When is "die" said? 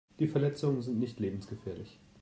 0.17-0.27